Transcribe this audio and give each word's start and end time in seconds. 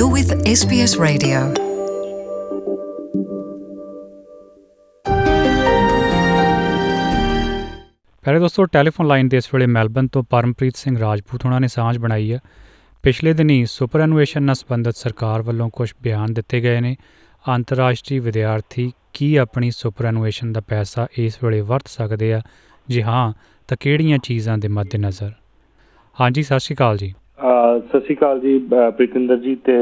You're 0.00 0.16
with 0.16 0.34
SBS 0.34 1.04
Radio. 1.04 1.54
ਪਿਆਰੇ 8.22 8.38
ਦੋਸਤੋ, 8.38 8.64
telephone 8.64 9.06
line 9.06 9.28
ਤੇ 9.28 9.36
ਇਸ 9.36 9.54
ਵੇਲੇ 9.54 9.66
ਮੈਲਬਨ 9.66 10.06
ਤੋਂ 10.06 10.22
ਪਰਮਪ੍ਰੀਤ 10.22 10.76
ਸਿੰਘ 10.76 11.00
ਰਾਜਪੂਤ 11.00 11.44
ਉਹਨਾਂ 11.44 11.60
ਨੇ 11.60 11.68
ਸਾਂਝ 11.68 11.98
ਬਣਾਈ 11.98 12.32
ਹੈ। 12.32 12.38
ਪਿਛਲੇ 13.02 13.32
ਦਿਨੀ 13.32 13.66
ਸੁਪਰਐਨੂਏਸ਼ਨ 13.66 14.42
ਨਾਲ 14.42 14.54
ਸੰਬੰਧਿਤ 14.54 14.96
ਸਰਕਾਰ 14.96 15.42
ਵੱਲੋਂ 15.42 15.70
ਕੁਝ 15.70 15.92
ਬਿਆਨ 16.02 16.34
ਦਿੱਤੇ 16.34 16.60
ਗਏ 16.60 16.80
ਨੇ। 16.80 16.96
ਅੰਤਰਰਾਸ਼ਟਰੀ 17.48 18.18
ਵਿਦਿਆਰਥੀ 18.18 18.92
ਕੀ 19.12 19.36
ਆਪਣੀ 19.36 19.70
ਸੁਪਰਐਨੂਏਸ਼ਨ 19.70 20.52
ਦਾ 20.52 20.60
ਪੈਸਾ 20.60 21.06
ਇਸ 21.18 21.44
ਵੇਲੇ 21.44 21.60
ਵਰਤ 21.60 21.88
ਸਕਦੇ 21.88 22.34
ਆ? 22.34 22.40
ਜੀ 22.90 23.02
ਹਾਂ, 23.02 23.32
ਤਾਂ 23.68 23.76
ਕਿਹੜੀਆਂ 23.80 24.18
ਚੀਜ਼ਾਂ 24.18 24.58
ਦੇ 24.58 24.68
ਮੱਦੇਨਜ਼ਰ? 24.68 25.32
ਹਾਂਜੀ, 26.20 26.42
ਸਤਿ 26.42 26.60
ਸ਼੍ਰੀ 26.60 26.76
ਅਕਾਲ 26.76 26.96
ਜੀ। 26.96 27.14
ਅਹ 27.16 27.21
ਸਤਿ 27.42 28.00
ਸ਼੍ਰੀ 28.00 28.14
ਅਕਾਲ 28.14 28.40
ਜੀ 28.40 28.58
ਪ੍ਰੀਤਿੰਦਰ 28.96 29.36
ਜੀ 29.36 29.54
ਤੇ 29.66 29.72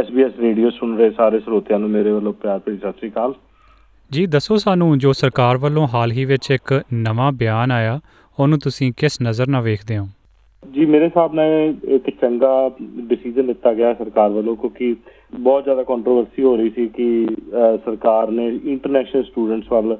SBS 0.00 0.40
ਰੇਡੀਓ 0.40 0.68
ਸੁਣ 0.70 0.96
ਰਹੇ 0.98 1.10
ਸਾਰੇ 1.16 1.38
ਸਰੋਤਿਆਂ 1.40 1.78
ਨੂੰ 1.78 1.90
ਮੇਰੇ 1.90 2.12
ਵੱਲੋਂ 2.12 2.32
ਪਿਆਰ 2.42 2.58
ਭਰੀ 2.58 2.76
ਸਤਿ 2.76 2.92
ਸ਼੍ਰੀ 2.98 3.10
ਅਕਾਲ। 3.10 3.34
ਜੀ 4.10 4.24
ਦੱਸੋ 4.26 4.56
ਸਾਨੂੰ 4.62 4.98
ਜੋ 4.98 5.12
ਸਰਕਾਰ 5.12 5.56
ਵੱਲੋਂ 5.64 5.86
ਹਾਲ 5.94 6.12
ਹੀ 6.12 6.24
ਵਿੱਚ 6.24 6.50
ਇੱਕ 6.50 6.72
ਨਵਾਂ 6.92 7.30
ਬਿਆਨ 7.42 7.72
ਆਇਆ 7.72 7.98
ਉਹਨੂੰ 8.38 8.58
ਤੁਸੀਂ 8.58 8.92
ਕਿਸ 8.96 9.20
ਨਜ਼ਰ 9.22 9.48
ਨਾਲ 9.48 9.62
ਵੇਖਦੇ 9.62 9.98
ਹੋ? 9.98 10.06
ਜੀ 10.62 10.86
ਮੇਰੇ 10.86 11.04
ਹਿਸਾਬ 11.04 11.34
ਨਾਲ 11.34 11.74
ਇੱਕ 11.94 12.10
ਚੰਗਾ 12.20 12.54
ਡਿਸੀਜਨ 13.08 13.46
ਲਿੱਤਾ 13.46 13.72
ਗਿਆ 13.74 13.92
ਸਰਕਾਰ 13.94 14.30
ਵੱਲੋਂ 14.30 14.56
ਕਿਉਂਕਿ 14.56 14.94
ਬਹੁਤ 15.34 15.64
ਜ਼ਿਆਦਾ 15.64 15.82
ਕੰਟਰੋਵਰਸੀ 15.82 16.42
ਹੋ 16.42 16.56
ਰਹੀ 16.56 16.70
ਸੀ 16.76 16.88
ਕਿ 16.96 17.26
ਸਰਕਾਰ 17.84 18.30
ਨੇ 18.30 18.48
ਇੰਟਰਨੈਸ਼ਨਲ 18.64 19.22
ਸਟੂਡੈਂਟਸ 19.24 19.72
ਵੱਲ 19.72 19.96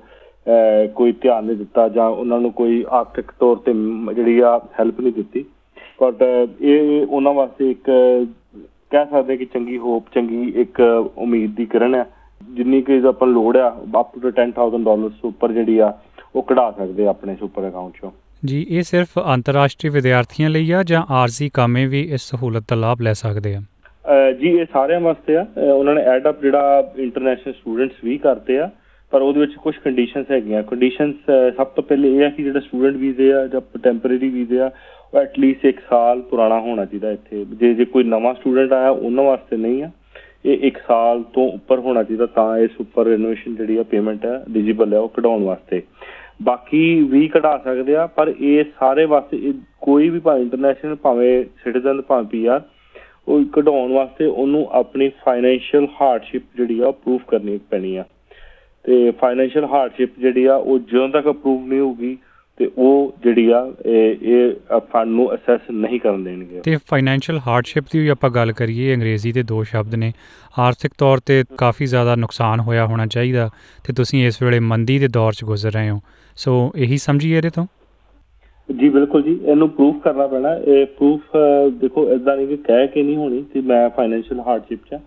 ਕੋਈ 0.94 1.12
ਧਿਆਨ 1.22 1.44
ਨਹੀਂ 1.44 1.56
ਦਿੱਤਾ 1.56 1.88
ਜਾਂ 1.88 2.08
ਉਹਨਾਂ 2.08 2.40
ਨੂੰ 2.40 2.52
ਕੋਈ 2.52 2.84
ਆਰਥਿਕ 3.00 3.32
ਤੌਰ 3.40 3.56
ਤੇ 3.66 3.72
ਜਿਹੜੀ 4.14 4.38
ਆ 4.40 4.58
ਹੈਲਪ 4.80 5.00
ਨਹੀਂ 5.00 5.12
ਦਿੱਤੀ। 5.12 5.44
ਬਟ 6.02 6.22
ਇਹ 6.60 7.06
ਉਹਨਾਂ 7.06 7.32
ਵਾਸਤੇ 7.32 7.70
ਇੱਕ 7.70 7.90
ਕਹਿ 8.90 9.04
ਸਕਦੇ 9.04 9.36
ਕਿ 9.36 9.44
ਚੰਗੀ 9.44 9.78
ਹੋਪ 9.78 10.06
ਚੰਗੀ 10.14 10.52
ਇੱਕ 10.60 10.80
ਉਮੀਦ 11.16 11.54
ਦੀ 11.56 11.66
ਕਿਰਨ 11.66 11.94
ਹੈ। 11.94 12.04
ਜਿੰਨੀ 12.54 12.82
ਕਿ 12.82 13.00
ਆਪਾਂ 13.08 13.28
ਲੋੜ 13.28 13.56
ਆ 13.56 13.68
ਅਪ 14.00 14.18
ਟੂ 14.18 14.30
10000 14.30 14.82
ਡਾਲਰਸ 14.84 15.24
ਉੱਪਰ 15.24 15.52
ਜਿਹੜੀ 15.52 15.78
ਆ 15.78 15.92
ਉਹ 16.36 16.42
ਕਢਾ 16.42 16.70
ਸਕਦੇ 16.70 17.06
ਆਪਣੇ 17.06 17.36
ਸੁਪਰ 17.36 17.68
ਅਕਾਊਂਟ 17.68 17.92
ਚੋਂ। 18.00 18.10
ਜੀ 18.44 18.66
ਇਹ 18.70 18.82
ਸਿਰਫ 18.82 19.18
ਅੰਤਰਰਾਸ਼ਟਰੀ 19.34 19.90
ਵਿਦਿਆਰਥੀਆਂ 19.90 20.50
ਲਈ 20.50 20.70
ਆ 20.72 20.82
ਜਾਂ 20.82 21.02
ਆਰਜ਼ੀ 21.10 21.50
ਕਾਮੇ 21.54 21.86
ਵੀ 21.86 22.00
ਇਸ 22.12 22.22
ਸਹੂਲਤ 22.22 22.64
ਦਾ 22.68 22.76
ਲਾਭ 22.76 23.00
ਲੈ 23.00 23.12
ਸਕਦੇ 23.12 23.54
ਆ? 23.54 23.60
ਜੀ 24.40 24.48
ਇਹ 24.48 24.66
ਸਾਰਿਆਂ 24.72 25.00
ਵਾਸਤੇ 25.00 25.36
ਆ। 25.36 25.46
ਉਹਨਾਂ 25.74 25.94
ਨੇ 25.94 26.02
ਐਡ 26.02 26.28
ਅਪ 26.28 26.42
ਜਿਹੜਾ 26.42 26.92
ਇੰਟਰਨੈਸ਼ਨਲ 26.96 27.54
ਸਟੂਡੈਂਟਸ 27.54 28.04
ਵੀ 28.04 28.18
ਕਰਦੇ 28.18 28.58
ਆ 28.58 28.70
ਪਰ 29.12 29.22
ਉਹਦੇ 29.22 29.40
ਵਿੱਚ 29.40 29.54
ਕੁਝ 29.54 29.74
ਕੰਡੀਸ਼ਨਸ 29.76 30.30
ਹੈਗੀਆਂ। 30.30 30.62
ਕੰਡੀਸ਼ਨਸ 30.62 31.30
ਸਭ 31.56 31.66
ਤੋਂ 31.66 31.82
ਪਹਿਲੇ 31.84 32.14
ਇਹ 32.16 32.24
ਆ 32.24 32.28
ਕਿ 32.28 32.42
ਜਿਹੜਾ 32.42 32.60
ਸਟੂਡੈਂਟ 32.60 32.96
ਵੀਜ਼ੇ 32.96 33.32
ਆ 33.32 33.46
ਜਾਂ 33.46 33.60
ਟੈਂਪਰੇਰੀ 33.78 34.28
ਵੀਜ਼ੇ 34.28 34.60
ਆ, 34.60 34.70
ਉਹ 35.14 35.18
ਐਟਲੀਸਟ 35.20 35.66
1 35.66 35.80
ਸਾਲ 35.90 36.20
ਪੁਰਾਣਾ 36.20 36.60
ਹੋਣਾ 36.60 36.84
ਚਾਹੀਦਾ 36.84 37.10
ਇੱਥੇ। 37.10 37.44
ਜੇ 37.52 37.72
ਜੇ 37.74 37.84
ਕੋਈ 37.84 38.04
ਨਵਾਂ 38.04 38.34
ਸਟੂਡੈਂਟ 38.34 38.72
ਆਇਆ, 38.72 38.90
ਉਹਨਾਂ 38.90 39.24
ਵਾਸਤੇ 39.24 39.56
ਨਹੀਂ 39.56 39.82
ਆ। 39.82 39.90
ਇਹ 40.44 40.58
1 40.66 40.78
ਸਾਲ 40.86 41.22
ਤੋਂ 41.34 41.50
ਉੱਪਰ 41.52 41.78
ਹੋਣਾ 41.78 42.02
ਚਾਹੀਦਾ 42.02 42.26
ਤਾਂ 42.26 42.56
ਇਸ 42.58 42.70
ਉੱਪਰ 42.80 43.06
ਰਿਨੋਵੇਸ਼ਨ 43.06 43.54
ਜਿਹੜੀ 43.56 43.76
ਆ 43.76 43.82
ਪੇਮੈਂਟ 43.82 44.24
ਹੈ 44.26 44.34
ਐਲੀਜੀਬਲ 44.36 44.94
ਹੈ 44.94 44.98
ਉਹ 44.98 45.08
ਕਢਾਉਣ 45.08 45.42
ਵਾਸਤੇ। 45.44 45.82
ਬਾਕੀ 46.42 46.80
ਵੀ 47.10 47.26
ਕਢਾ 47.28 47.56
ਸਕਦੇ 47.64 47.96
ਆ, 47.96 48.06
ਪਰ 48.06 48.32
ਇਹ 48.40 48.64
ਸਾਰੇ 48.80 49.04
ਵਾਸਤੇ, 49.04 49.36
ਇਹ 49.38 49.52
ਕੋਈ 49.80 50.08
ਵੀ 50.08 50.20
ਭਾਵੇਂ 50.20 50.42
ਇੰਟਰਨੈਸ਼ਨਲ 50.42 50.94
ਭਾਵੇਂ 50.94 51.44
ਸਿਟੀਜ਼ਨ 51.64 52.00
ਭਾਵੇਂ 52.02 52.24
ਪੀਆਰ 52.24 52.62
ਉਹ 53.28 53.44
ਕਢਾਉਣ 53.52 53.92
ਵਾਸਤੇ 53.92 54.24
ਉਹਨੂੰ 54.26 54.66
ਆਪਣੀ 54.72 55.08
ਫਾਈਨੈਂਸ਼ੀਅਲ 55.24 55.86
ਹਾਰਡਸ਼ਿਪ 56.00 56.42
ਜਿਹੜੀ 56.56 56.80
ਆ 56.80 56.90
ਪ੍ਰੂਫ 56.90 57.22
ਕਰਨੀ 57.28 57.58
ਪੈਣੀ 57.70 57.96
ਆ। 57.96 58.04
ਤੇ 58.84 59.10
ਫਾਈਨੈਂਸ਼ੀਅਲ 59.10 59.64
ਹਾਰਡਸ਼ਿਪ 59.64 60.18
ਜਿਹੜੀ 60.18 60.44
ਆ 60.44 60.54
ਉਹ 60.54 60.78
ਜਦੋਂ 60.78 61.08
ਤੱਕ 61.08 61.28
ਅਪਰੂਵ 61.30 61.66
ਨਹੀਂ 61.66 61.80
ਹੋਊਗੀ 61.80 62.16
ਤੇ 62.58 62.70
ਉਹ 62.78 63.12
ਜਿਹੜੀ 63.24 63.50
ਆ 63.50 63.60
ਇਹ 63.86 64.16
ਇਹ 64.22 64.80
ਫੰਡ 64.92 65.10
ਨੂੰ 65.10 65.34
ਅਸੈਸ 65.34 65.60
ਨਹੀਂ 65.70 66.00
ਕਰਨ 66.00 66.24
ਦੇਣਗੇ। 66.24 66.60
ਤੇ 66.64 66.76
ਫਾਈਨੈਂਸ਼ੀਅਲ 66.76 67.38
ਹਾਰਡਸ਼ਿਪ 67.46 67.84
ਦੀ 67.92 67.98
ਵੀ 67.98 68.08
ਆਪਾਂ 68.08 68.30
ਗੱਲ 68.30 68.52
ਕਰੀਏ 68.52 68.94
ਅੰਗਰੇਜ਼ੀ 68.94 69.32
ਦੇ 69.32 69.42
ਦੋ 69.42 69.62
ਸ਼ਬਦ 69.62 69.94
ਨੇ। 69.94 70.12
ਆਰਥਿਕ 70.58 70.92
ਤੌਰ 70.98 71.18
ਤੇ 71.18 71.44
ਕਾਫੀ 71.58 71.86
ਜ਼ਿਆਦਾ 71.86 72.16
ਨੁਕਸਾਨ 72.16 72.60
ਹੋਇਆ 72.60 72.86
ਹੋਣਾ 72.86 73.06
ਚਾਹੀਦਾ 73.06 73.48
ਤੇ 73.84 73.92
ਤੁਸੀਂ 73.92 74.26
ਇਸ 74.26 74.42
ਵੇਲੇ 74.42 74.58
ਮੰਦੀ 74.60 74.98
ਦੇ 74.98 75.08
ਦੌਰ 75.08 75.32
'ਚ 75.32 75.44
ਗੁਜ਼ਰ 75.44 75.72
ਰਹੇ 75.72 75.90
ਹੋ। 75.90 76.00
ਸੋ 76.36 76.72
ਇਹੀ 76.76 76.96
ਸਮਝੀਏ 76.96 77.36
ਇਹਦੇ 77.36 77.50
ਤੋਂ? 77.50 77.66
ਜੀ 78.68 78.88
ਬਿਲਕੁਲ 78.88 79.22
ਜੀ। 79.22 79.38
ਇਹਨੂੰ 79.44 79.68
ਪ੍ਰੂਫ 79.70 79.96
ਕਰਨਾ 80.04 80.26
ਪੈਣਾ। 80.26 80.54
ਇਹ 80.56 80.86
ਪ੍ਰੂਫ 80.86 81.36
ਦੇਖੋ 81.80 82.08
ਇਦਾਂ 82.12 82.36
ਨਹੀਂ 82.36 82.48
ਕਿ 82.48 82.56
ਕਹਿ 82.56 82.86
ਕੇ 82.86 83.02
ਨਹੀਂ 83.02 83.16
ਹੋਣੀ 83.16 83.44
ਕਿ 83.52 83.60
ਮੈਂ 83.60 83.88
ਫਾਈਨੈਂਸ਼ੀਅਲ 83.90 84.40
ਹਾਰਡਸ਼ਿਪ 84.40 84.78
'ਚ 84.90 84.98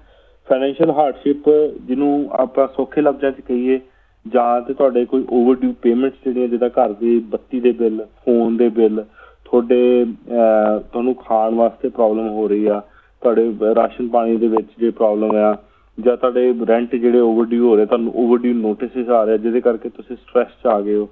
ਫਾਈਨੈਂਸ਼ੀਅਲ 0.48 0.92
ਹਾਰਡਸ਼ਿਪ 0.92 1.50
ਜਿਹਨੂੰ 1.88 2.30
ਆਪਾਂ 2.40 2.68
ਸੌਖੇ 2.68 3.02
ਲਫ਼ਜ਼ਾਂ 3.02 3.32
'ਚ 3.32 3.42
ਕਹੀਏ 3.42 3.80
ਜਾਂ 4.26 4.62
ਤੇ 4.62 4.74
ਤੁਹਾਡੇ 4.74 5.06
ਕੋਈ 5.06 5.26
ਓਵਰਡਿਊ 5.32 5.74
ਪੇਮੈਂਟਸ 5.82 6.24
ਜਿਹੜੀਆਂ 6.26 6.48
ਜਿੱਦਾਂ 6.48 6.70
ਘਰ 6.70 6.94
ਦੀ 7.00 7.18
ਬੱਤੀ 7.30 7.60
ਦੇ 7.60 7.72
ਬਿੱਲ 7.72 8.06
ਫੋਨ 8.26 8.58
ਦੇ 8.58 8.70
ਬਿੱਲ 8.72 9.04
ਤੁਹਾਡੇ 9.46 9.80
ਅਹ, 10.04 10.80
ਤੁਹਾਨੂੰ 10.82 11.16
ਖਾਣ 11.18 11.54
ਵਾਸਤੇ 11.56 11.90
ਪ੍ਰੋਬਲਮ 11.90 12.28
ਹੋ 12.30 12.48
ਰਹੀ 12.48 12.66
ਆ 12.68 12.82
ਤੁਹਾਡੇ 13.22 13.74
ਰਾਸ਼ਨ 13.76 14.08
ਪਾਣੀ 14.08 14.38
ਦੇ 14.38 14.48
ਵਿੱਚ 14.48 14.68
ਜੇ 14.80 14.90
ਪ੍ਰੋਬਲਮ 14.92 15.36
ਆ 15.36 15.56
ਜਾਂ 15.98 16.16
ਤੁਹਾਡੇ 16.18 16.54
ਰੈਂਟ 16.68 16.96
ਜਿਹੜੇ 16.96 17.20
ਓਵਰਡਿਊ 17.20 17.68
ਹੋ 17.68 17.76
ਰਹੇ 17.76 17.86
ਤੁਹਾਨੂੰ 17.86 18.14
ਓਵਰਡਿਊ 18.16 18.54
ਨੋਟਿਸਸ 18.54 19.10
ਆ 19.10 19.24
ਰਹੇ 19.24 19.38
ਜਿਹਦੇ 19.38 19.62
ਕਰਕੇ 19.62 19.90
ਤੁਸੀਂ 19.90 20.16
ਸਟ੍ਰੈਸ 20.16 20.48
'ਚ 20.64 20.68
ਆ 20.68 20.80
ਗਏ 20.82 20.96
ਹੋ 20.96 21.08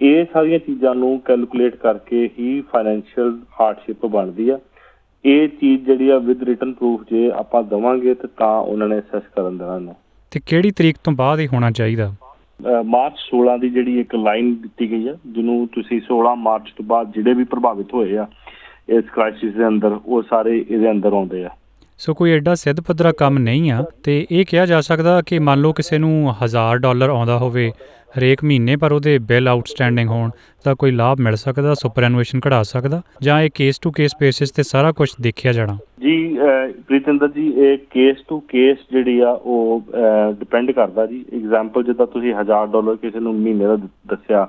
ਇਹ 0.00 0.24
ਸਾਰੀਆਂ 0.32 0.58
ਚੀਜ਼ਾਂ 0.58 0.94
ਨੂੰ 0.94 1.18
ਕੈਲਕੂਲੇਟ 1.24 1.76
ਕਰਕੇ 1.76 2.28
ਹੀ 2.38 2.60
ਫਾਈਨੈਂਸ਼ੀਅਲ 2.72 3.32
ਹਾਰਡਸ਼ਿਪ 3.60 4.06
ਬਣਦੀ 4.06 4.48
ਆ। 4.48 4.58
ਇਹ 5.24 5.48
ਚੀਜ਼ 5.60 5.84
ਜਿਹੜੀ 5.86 6.08
ਆ 6.08 6.18
ਵਿਦ 6.18 6.42
ਰਿਟਨ 6.42 6.72
ਪ੍ਰੂਫ 6.72 7.02
ਜੇ 7.10 7.30
ਆਪਾਂ 7.36 7.62
ਦਵਾਂਗੇ 7.62 8.14
ਤੇ 8.14 8.28
ਤਾਂ 8.38 8.50
ਉਹਨਾਂ 8.60 8.88
ਨੇ 8.88 8.98
ਅਸੈਸ 8.98 9.22
ਕਰਨ 9.36 9.56
ਦੇਣਾ। 9.58 9.76
ਇਹਨੂੰ 9.76 9.94
ਤੇ 10.32 10.40
ਕਿਹੜੀ 10.46 10.70
ਤਰੀਕ 10.70 10.96
ਤੋਂ 11.04 11.12
ਬਾਅਦ 11.12 11.40
ਹੀ 11.40 11.46
ਹੋਣਾ 11.46 11.70
ਚਾਹੀਦਾ? 11.70 12.12
ਮਾਰਚ 12.86 13.18
16 13.24 13.56
ਦੀ 13.60 13.68
ਜਿਹੜੀ 13.70 13.98
ਇੱਕ 14.00 14.14
ਲਾਈਨ 14.14 14.54
ਦਿੱਤੀ 14.62 14.90
ਗਈ 14.90 15.08
ਆ 15.08 15.14
ਜਿਹਨੂੰ 15.26 15.56
ਤੁਸੀਂ 15.72 16.00
16 16.06 16.34
ਮਾਰਚ 16.38 16.72
ਤੋਂ 16.76 16.84
ਬਾਅਦ 16.84 17.12
ਜਿਹੜੇ 17.12 17.34
ਵੀ 17.34 17.44
ਪ੍ਰਭਾਵਿਤ 17.52 17.94
ਹੋਏ 17.94 18.16
ਆ 18.16 18.26
ਇਸ 18.88 19.04
ਕ੍ਰਾਈਸਿਸ 19.12 19.54
ਦੇ 19.54 19.66
ਅੰਦਰ 19.66 19.98
ਉਹ 20.04 20.22
ਸਾਰੇ 20.30 20.58
ਇਹਦੇ 20.58 20.90
ਅੰਦਰ 20.90 21.12
ਆਉਂਦੇ 21.12 21.44
ਆ। 21.44 21.50
ਸੋ 21.98 22.14
ਕੋਈ 22.14 22.32
ਐਡਾ 22.32 22.54
ਸਿੱਧ 22.54 22.80
ਪੱਧਰਾ 22.80 23.12
ਕੰਮ 23.12 23.38
ਨਹੀਂ 23.38 23.70
ਆ 23.70 23.84
ਤੇ 24.04 24.26
ਇਹ 24.30 24.44
ਕਿਹਾ 24.48 24.66
ਜਾ 24.66 24.80
ਸਕਦਾ 24.80 25.22
ਕਿ 25.26 25.38
ਮੰਨ 25.38 25.60
ਲਓ 25.60 25.72
ਕਿਸੇ 25.72 25.98
ਨੂੰ 25.98 26.34
1000 26.42 26.78
ਡਾਲਰ 26.78 27.08
ਆਉਂਦਾ 27.08 27.38
ਹੋਵੇ 27.38 27.72
ਹਰੇਕ 28.18 28.44
ਮਹੀਨੇ 28.44 28.76
ਪਰ 28.76 28.92
ਉਹਦੇ 28.92 29.18
ਬਿੱਲ 29.18 29.48
ਆਊਟਸਟੈਂਡਿੰਗ 29.48 30.08
ਹੋਣ 30.08 30.30
ਤਾਂ 30.64 30.74
ਕੋਈ 30.74 30.90
ਲਾਭ 30.90 31.20
ਮਿਲ 31.20 31.36
ਸਕਦਾ, 31.36 31.74
ਸੁਪਰਐਨੂਏਸ਼ਨ 31.74 32.40
ਕਢਾ 32.40 32.62
ਸਕਦਾ 32.62 33.02
ਜਾਂ 33.22 33.40
ਇਹ 33.40 33.50
ਕੇਸ 33.54 33.78
ਟੂ 33.78 33.90
ਕੇਸ 33.90 34.10
ਬੇਸਿਸ 34.20 34.50
ਤੇ 34.50 34.62
ਸਾਰਾ 34.62 34.92
ਕੁਝ 34.92 35.10
ਦੇਖਿਆ 35.20 35.52
ਜਾਣਾ? 35.52 35.78
ਜੀ, 36.00 36.38
ਅਹ, 36.38 36.72
ਪ੍ਰੀਤਿੰਦਰ 36.72 37.28
ਜੀ, 37.28 37.50
ਇਹ 37.50 37.78
ਕੇਸ 37.90 38.16
ਟੂ 38.28 38.40
ਕੇਸ 38.40 38.78
ਜਿਹੜੀ 38.92 39.20
ਆ 39.20 39.30
ਉਹ 39.30 39.82
ਡਿਪੈਂਡ 40.38 40.70
ਕਰਦਾ 40.70 41.06
ਜੀ। 41.06 41.24
ਐਗਜ਼ਾਮਪਲ 41.34 41.82
ਜਿੱਦਾਂ 41.82 42.06
ਤੁਸੀਂ 42.06 42.34
1000 42.34 42.66
ਡਾਲਰ 42.66 42.96
ਕਿਸੇ 42.96 43.20
ਨੂੰ 43.20 43.34
ਮਹੀਨੇ 43.34 43.64
ਦਾ 43.66 43.76
ਦ- 43.76 43.88
ਦੱਸਿਆ, 44.06 44.48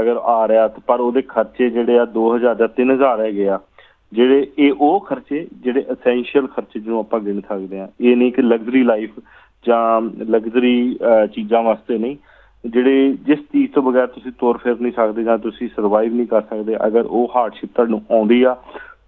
ਅਗਰ 0.00 0.16
ਆ 0.16 0.48
ਰਿਹਾ 0.48 0.68
ਤੇ 0.68 0.82
ਪਰ 0.86 1.00
ਉਹਦੇ 1.00 1.22
ਖਰਚੇ 1.22 1.70
ਜਿਹੜੇ 1.70 1.98
ਆ 1.98 2.04
2000 2.04 2.54
ਜਾਂ 2.54 2.68
3000 2.68 3.20
ਹੈਗੇ 3.20 3.48
ਆ। 3.48 3.60
ਜਿਹੜੇ 4.14 4.46
ਇਹ 4.58 4.72
ਉਹ 4.80 5.00
ਖਰਚੇ 5.00 5.46
ਜਿਹੜੇ 5.52 5.84
ਐਸੈਂਸ਼ੀਅਲ 5.90 6.46
ਖਰਚੇ 6.46 6.80
ਜਿਹਨੂੰ 6.80 6.98
ਆਪਾਂ 7.00 7.20
ਗਿਣ 7.20 7.40
ਸਕਦੇ 7.40 7.80
ਆ 7.80 7.88
ਇਹ 8.00 8.16
ਨਹੀਂ 8.16 8.32
ਕਿ 8.32 8.42
ਲਗਜ਼ਰੀ 8.42 8.82
ਲਾਈਫ 8.82 9.10
ਜਾਂ 9.66 10.00
ਲਗਜ਼ਰੀ 10.24 10.98
ਚੀਜ਼ਾਂ 11.32 11.62
ਵਾਸਤੇ 11.62 11.98
ਨਹੀਂ। 11.98 12.16
ਜਿਹੜੇ 12.64 13.16
ਜਿਸ 13.22 13.38
ਚੀਜ਼ 13.38 13.72
ਤੋਂ 13.72 13.82
ਬਗੈਰ 13.82 14.06
ਤੁਸੀਂ 14.06 14.32
ਤੁਰ 14.38 14.58
ਫਿਰ 14.58 14.76
ਨਹੀਂ 14.80 14.92
ਸਕਦੇ 14.92 15.22
ਜਾਂ 15.22 15.38
ਤੁਸੀਂ 15.38 15.68
ਸਰਵਾਈਵ 15.76 16.14
ਨਹੀਂ 16.14 16.26
ਕਰ 16.26 16.42
ਸਕਦੇ, 16.42 16.76
ਅਗਰ 16.86 17.04
ਉਹ 17.10 17.32
ਹਾਰਡਸ਼ਿਪ 17.36 17.70
ਤੁਹਾਨੂੰ 17.74 18.02
ਆਉਂਦੀ 18.10 18.42
ਆ, 18.42 18.56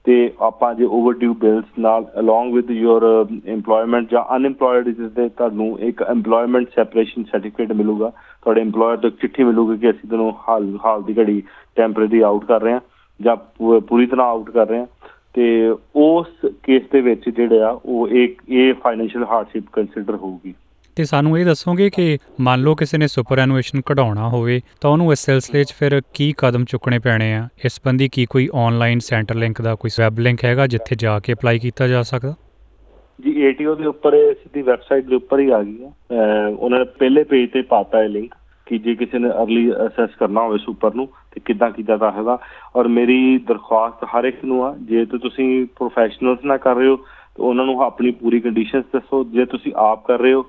ਤੇ 0.04 0.32
ਆਪਾਂ 0.40 0.74
ਜੇ 0.74 0.84
ਓਵਰਡਿਊ 0.84 1.34
ਬਿਲਸ 1.34 1.78
ਨਾਲ 1.78 2.04
ਅਲੋਂਗ 2.18 2.54
ਵਿਦ 2.54 2.70
ਯੋਰ 2.70 3.26
EMPLOYMENT 3.54 4.06
ਜਾਂ 4.10 4.36
ਅਨਇੰਪਲੋਇਡ 4.36 4.88
ਜਿਸ 4.88 5.10
ਦੇ 5.12 5.28
ਤੁਹਾਨੂੰ 5.28 5.80
ਇੱਕ 5.80 6.02
EMPLOYMENT 6.02 6.66
ਸੈਪਰੇਸ਼ਨ 6.74 7.24
ਸਰਟੀਫਿਕੇਟ 7.24 7.72
ਮਿਲੂਗਾ, 7.72 8.12
ਤੁਹਾਡੇ 8.42 8.60
EMPLOYER 8.62 9.00
ਤੋਂ 9.00 9.10
ਇੱਕ 9.10 9.20
ਚਿੱਠੀ 9.20 9.44
ਮਿਲੂਗੀ 9.44 9.78
ਕਿ 9.78 9.90
ਅਸੀਂ 9.90 10.08
ਤੁਹਾਨੂੰ 10.08 10.34
ਹਾਲ 10.48 10.78
ਹਾਲ 10.84 11.02
ਦੀ 11.02 11.18
ਘੜੀ 11.18 11.42
ਟੈਂਪਰੇਰੀ 11.76 12.20
ਆਊਟ 12.20 12.44
ਕਰ 12.44 12.62
ਰਹੇ 12.62 12.72
ਹਾਂ 12.72 12.80
ਜਾਂ 13.20 13.36
ਪੂ- 13.36 13.80
ਪੂਰੀ 13.80 14.06
ਤਰ੍ਹਾਂ 14.06 14.26
ਆਊਟ 14.26 14.50
ਕਰ 14.50 14.68
ਰਹੇ 14.68 14.78
ਹਾਂ 14.78 14.86
ਤੇ 15.36 15.74
ਉਸ 15.96 16.26
ਕੇਸ 16.62 16.82
ਦੇ 16.92 17.00
ਵਿੱਚ 17.00 17.28
ਜਿਹੜੇ 17.28 17.62
ਆ 17.62 17.80
ਉਹ 17.84 18.08
ਇੱਕ 18.08 18.42
ਇਹ 18.48 18.74
ਫਾਈਨੈਂਸ਼ੀਅਲ 18.74 19.24
ਹਾਰਡਸ਼ਿਪ 19.24 19.64
ਕੰਸੀਡਰ 19.72 20.14
ਹੋਊਗੀ। 20.14 20.54
ਤੇ 20.96 21.04
ਸਾਨੂੰ 21.04 21.38
ਇਹ 21.38 21.44
ਦੱਸੋਗੇ 21.44 21.90
ਕਿ 21.90 22.18
ਮੰਨ 22.40 22.60
ਲਓ 22.60 22.74
ਕਿਸੇ 22.74 22.98
ਨੇ 22.98 23.06
ਸੁਪਰਐਨੂਏਸ਼ਨ 23.06 23.80
ਕਢਾਉਣਾ 23.86 24.28
ਹੋਵੇ 24.28 24.60
ਤਾਂ 24.80 24.90
ਉਹਨੂੰ 24.90 25.12
ਇਸ 25.12 25.18
ਸਿਲਸਿਲੇ 25.18 25.64
'ਚ 25.64 25.72
ਫਿਰ 25.72 26.02
ਕੀ 26.14 26.34
ਕਦਮ 26.38 26.64
ਚੁੱਕਣੇ 26.64 26.98
ਪੈਣੇ 26.98 27.34
ਆ? 27.34 27.48
ਇਸ 27.64 27.72
ਸੰਬੰਧੀ 27.72 28.08
ਕੀ 28.08 28.26
ਕੋਈ 28.30 28.48
ਆਨਲਾਈਨ 28.54 28.98
ਸੈਂਟਰ 28.98 29.34
ਲਿੰਕ 29.34 29.62
ਦਾ 29.62 29.74
ਕੋਈ 29.74 29.90
ਵੈਬ 29.98 30.18
ਲਿੰਕ 30.18 30.44
ਹੈਗਾ 30.44 30.66
ਜਿੱਥੇ 30.66 30.96
ਜਾ 30.96 31.20
ਕੇ 31.20 31.32
ਅਪਲਾਈ 31.32 31.58
ਕੀਤਾ 31.58 31.88
ਜਾ 31.88 32.02
ਸਕਦਾ? 32.02 32.34
ਜੀ 33.20 33.48
ATO 33.48 33.74
ਦੇ 33.74 33.86
ਉੱਪਰ 33.86 34.34
ਸਿੱਧੀ 34.34 34.62
ਵੈਬਸਾਈਟ 34.62 35.04
ਦੇ 35.04 35.14
ਉੱਪਰ 35.16 35.38
ਹੀ 35.40 35.50
ਆ 35.50 35.62
ਗਈ 35.62 35.84
ਆ 35.84 35.88
ਅਹ 35.88 36.54
ਉਹਨਾਂ 36.56 36.78
ਨੇ 36.78 36.84
ਪਹਿਲੇ 36.84 37.24
ਪੇਜ 37.24 37.50
ਤੇ 37.50 37.62
ਪਾਤਾ 37.62 37.98
ਹੈ 37.98 38.08
ਲਿੰਕ 38.08 38.34
ਕਿ 38.66 38.78
ਜੇ 38.78 38.94
ਕਿਸੇ 38.94 39.18
ਨੇ 39.18 39.28
ਅਰਲੀ 39.28 39.72
ਅਸੈਸ 39.72 40.10
ਕਰਨਾ 40.18 40.40
ਹੋਵੇ 40.40 40.58
ਸੁਪਰ 40.58 40.94
ਨੂੰ 40.94 41.08
ਤੇ 41.32 41.40
ਕਿੱਦਾਂ 41.44 41.70
ਕੀਤਾ 41.70 41.96
ਦਾ 41.96 42.10
ਹੈਗਾ। 42.10 42.38
ਔਰ 42.76 42.88
ਮੇਰੀ 42.88 43.38
ਦਰਖਾਸਤ 43.38 44.04
ਹਰ 44.04 44.24
ਇੱਕ 44.24 44.44
ਨੂੰ 44.44 44.64
ਆ 44.66 44.76
ਜੇ 44.82 45.04
ਤੇ 45.04 45.18
ਤੁਸੀਂ 45.18 45.66
ਪ੍ਰੋਫੈਸ਼ਨਲਸ 45.66 46.38
ਨਾਲ 46.44 46.58
ਕਰ 46.58 46.74
ਰਹੇ 46.74 46.86
ਹੋ 46.86 46.96
ਤੇ 46.96 47.42
ਉਹਨਾਂ 47.42 47.64
ਨੂੰ 47.64 47.82
ਆਪਣੀ 47.82 48.10
ਪੂਰੀ 48.10 48.40
ਕੰਡੀਸ਼ਨਸ 48.40 48.84
ਦੱਸੋ। 48.92 49.24
ਜੇ 49.24 49.44
ਤੁਸੀਂ 49.44 49.72
ਆਪ 49.76 50.06
ਕਰ 50.06 50.18
ਰਹੇ 50.18 50.32
ਹੋ 50.32 50.46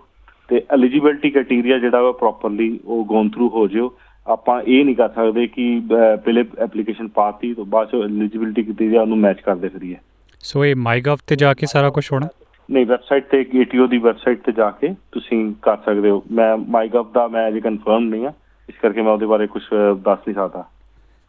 ਤੇ 0.47 0.61
ਐਲੀਜੀਬਿਲਟੀ 0.71 1.29
ਕ੍ਰਾਈਟੇਰੀਆ 1.29 1.77
ਜਿਹੜਾ 1.77 2.01
ਵਾ 2.01 2.11
ਪ੍ਰੋਪਰਲੀ 2.11 2.79
ਉਹ 2.85 3.05
ਗੋਨ 3.05 3.29
ਥਰੂ 3.29 3.49
ਹੋ 3.49 3.67
ਜਿਓ। 3.67 3.93
ਆਪਾਂ 4.27 4.61
ਇਹ 4.61 4.85
ਨਹੀਂ 4.85 4.95
ਕਰ 4.95 5.09
ਸਕਦੇ 5.09 5.47
ਕਿ 5.47 5.81
ਅਹ, 5.91 6.17
ਪਹਿਲੇ 6.17 6.45
ਐਪਲੀਕੇਸ਼ਨ 6.59 7.07
ਪਾਤੀ 7.07 7.53
ਤੋਂ 7.53 7.65
ਬਾਅਦ 7.65 7.87
ਚ 7.87 7.95
ਐਲੀਜੀਬਿਲਟੀ 7.95 8.63
ਕ੍ਰਾਈਟੇਰੀਆ 8.63 9.01
ਉਹਨੂੰ 9.01 9.17
ਮੈਚ 9.17 9.39
ਕਰਦੇ 9.39 9.69
ਫਿਰੀਏ। 9.69 9.95
ਸੋ 10.39 10.65
ਇਹ 10.65 10.75
ਮਾਈਗਵ 10.75 11.17
ਤੇ 11.27 11.35
ਜਾ 11.35 11.53
ਕੇ 11.53 11.65
ਸਾਰਾ 11.65 11.89
ਕੁਝ 11.89 12.11
ਹੋਣਾ? 12.13 12.27
ਨਹੀਂ 12.71 12.85
ਵੈਬਸਾਈਟ 12.85 13.25
ਤੇ 13.25 13.45
ਏਟੀਓ 13.55 13.87
ਦੀ 13.87 13.97
ਵੈਬਸਾਈਟ 13.97 14.41
ਤੇ 14.41 14.51
ਜਾ 14.51 14.71
ਕੇ 14.71 14.95
ਤੁਸੀਂ 15.11 15.53
ਕਰ 15.61 15.77
ਸਕਦੇ 15.85 16.09
ਹੋ। 16.09 16.23
ਮੈਂ 16.31 16.57
ਮਾਈਗਵ 16.57 17.11
ਦਾ 17.13 17.27
ਮੈਂ 17.27 17.47
ਅਜੇ 17.47 17.59
ਕਨਫਰਮ 17.59 18.03
ਨਹੀਂ 18.03 18.25
ਆ 18.25 18.33
ਇਸ 18.69 18.75
ਕਰਕੇ 18.81 19.01
ਮੈਂ 19.01 19.13
ਉਹਦੇ 19.13 19.25
ਬਾਰੇ 19.25 19.47
ਕੁਝ 19.47 19.63
ਦੱਸ 20.01 20.19
ਨਹੀਂ 20.19 20.35
ਸਕਦਾ। 20.35 20.65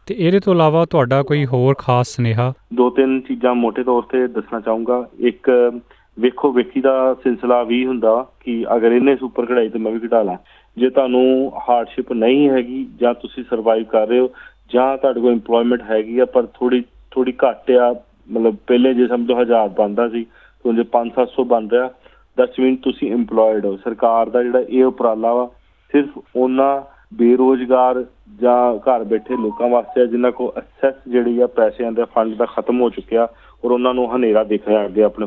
ਤੇ 0.05 0.15
ਇਹਦੇ 0.17 0.39
ਤੋਂ 0.39 0.53
ਇਲਾਵਾ 0.53 0.85
ਤੁਹਾਡਾ 0.85 1.23
ਕੋਈ 1.23 1.45
ਹੋਰ 1.45 1.75
ਖਾਸ 1.77 2.07
ਸੁਨੇਹਾ? 2.07 2.53
ਦੋ 2.73 2.89
ਤਿੰਨ 2.89 3.21
ਚੀਜ਼ਾਂ 3.21 3.55
ਮੋٹے 3.55 3.83
ਤੌਰ 3.83 4.01
ਤੇ 4.01 4.27
ਦੱਸਣਾ 4.27 4.59
ਚਾਹੂੰਗਾ। 4.59 5.09
ਇੱਕ 5.19 5.71
ਵੇਖੋ 6.19 6.51
ਵੇਖੀ 6.51 6.81
ਦਾ 6.81 7.13
ਸਿਲਸਿਲਾ 7.13 7.63
ਵੀ 7.63 7.85
ਹੁੰਦਾ 7.85 8.27
ਕਿ 8.39 8.65
ਅਗਰ 8.75 8.91
ਇਹਨੇ 8.91 9.15
ਸੁਪਰ 9.15 9.45
ਕਢਾਈ 9.45 9.69
ਤੇ 9.69 9.79
ਮੈਂ 9.79 9.91
ਵੀ 9.91 9.99
ਕਢਾ 9.99 10.21
ਲਾਂ। 10.21 10.37
ਜੇ 10.77 10.89
ਤੁਹਾਨੂੰ 10.89 11.51
ਹਾਰਡਸ਼ਿਪ 11.69 12.13
ਨਹੀਂ 12.13 12.49
ਹੈਗੀ 12.49 12.87
ਜਾਂ 13.01 13.13
ਤੁਸੀਂ 13.13 13.43
ਸਰਵਾਈਵ 13.49 13.83
ਕਰ 13.83 14.07
ਰਹੇ 14.07 14.19
ਹੋ 14.19 14.29
ਜਾਂ 14.73 14.97
ਤੁਹਾਡੇ 14.97 15.21
ਕੋਲ 15.21 15.33
EMPLOYMENT 15.33 15.83
ਹੈਗੀ 15.89 16.19
ਆ 16.19 16.25
ਪਰ 16.25 16.45
ਥੋੜੀ 16.45 16.83
ਥੋੜੀ 17.11 17.31
ਘੱਟ 17.31 17.71
ਆ 17.71 18.01
ਮਤਲਬ 18.31 18.55
ਪਹਿਲੇ 18.67 18.93
ਜੇ 18.93 19.07
ਸਮਝੋ 19.07 19.41
1000 19.41 19.69
ਬੰਦਾ 19.77 20.09
ਸੀ 20.09 20.25
ਤੇ 20.65 20.73
ਜੇ 20.73 20.83
5-700 20.93 21.45
ਬਣ 21.45 21.67
ਰਿਹਾ 21.67 21.89
ਦੈਟਸ 22.37 22.59
ਮੀਨ 22.59 22.75
ਤੁਸੀਂ 22.75 23.11
EMPLOYED 23.15 23.65
ਹੋ। 23.65 23.75
ਸਰਕਾਰ 23.77 24.29
ਦਾ 24.29 24.43
ਜਿਹੜਾ 24.43 24.59
ਇਹ 24.69 24.83
ਉਪਰਾਲਾ 24.85 25.33
ਵਾ, 25.33 25.49
ਸਿਰਫ 25.91 26.19
ਉਹਨਾਂ 26.35 26.81
ਬੇਰੋਜ਼ਗਾਰ 27.13 28.03
ਜਾਂ 28.41 28.57
ਘਰ 28.79 29.03
ਬੈਠੇ 29.03 29.35
ਲੋਕਾਂ 29.35 29.69
ਵਾਸਤੇ 29.69 30.07
ਜਿਨ੍ਹਾਂ 30.07 30.31
ਕੋ 30.31 30.53
ਐਕਸੈਸ 30.57 30.95
ਜਿਹੜੀ 31.07 31.39
ਆ, 31.41 31.47
ਪੈਸਿਆਂ 31.47 31.91
ਦਾ 31.91 32.05
ਫੰਡ 32.05 32.35
ਦਾ 32.35 32.45
ਖਤਮ 32.45 32.81
ਹੋ 32.81 32.89
ਚੁੱਕਿਆ 32.89 33.27
ਔਰ 33.63 33.71
ਉਹਨਾਂ 33.71 33.93
ਨੂੰ 33.93 34.15
ਹਨੇਰਾ 34.15 34.43
ਦਿਖ 34.43 34.67
ਰਿਹਾ 34.67 34.85
ਅੱਗੇ 34.85 35.03
ਆਪਣੇ 35.03 35.25